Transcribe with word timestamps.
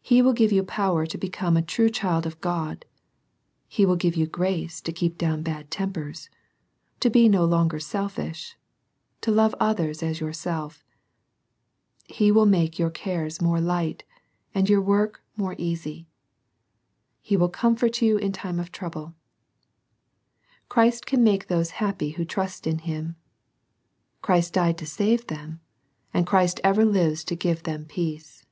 He 0.00 0.22
will 0.22 0.32
give 0.32 0.50
you 0.50 0.64
power 0.64 1.06
to 1.06 1.16
become 1.16 1.56
a 1.56 1.62
true 1.62 1.88
child 1.88 2.26
of 2.26 2.40
God. 2.40 2.84
He 3.68 3.86
will 3.86 3.94
give 3.94 4.16
you 4.16 4.26
grace 4.26 4.80
to 4.80 4.90
keep 4.90 5.16
down 5.16 5.44
bad 5.44 5.70
tempers,— 5.70 6.28
to 6.98 7.08
be 7.08 7.28
no 7.28 7.44
longer 7.44 7.78
selfish,— 7.78 8.56
^to 9.22 9.32
love 9.32 9.54
others 9.60 10.02
as 10.02 10.18
your 10.18 10.32
self. 10.32 10.82
He 12.08 12.32
will 12.32 12.44
make 12.44 12.76
your 12.80 12.90
cares 12.90 13.40
more 13.40 13.58
U^Kt, 13.58 14.00
and 14.52 14.66
CHILDREN 14.66 14.66
WALKING 14.66 14.66
IN 14.66 14.66
TRUTH. 14.66 14.66
37 14.66 14.66
your 14.72 14.82
work 14.82 15.22
more 15.36 15.54
easy. 15.64 16.06
He 17.20 17.36
will 17.36 17.48
comfort 17.48 18.02
you 18.02 18.16
in 18.18 18.32
time 18.32 18.58
of 18.58 18.72
trouble. 18.72 19.14
Christ 20.68 21.06
can 21.06 21.22
make 21.22 21.46
those 21.46 21.70
happy 21.78 22.10
who 22.10 22.24
trust 22.24 22.66
in 22.66 22.78
Him. 22.78 23.14
Christ 24.22 24.54
died 24.54 24.76
to 24.78 24.86
save 24.86 25.28
them, 25.28 25.60
and 26.12 26.26
Christ 26.26 26.58
ever 26.64 26.84
lives 26.84 27.22
to 27.22 27.36
give 27.36 27.62
them 27.62 27.84
peace. 27.84 28.44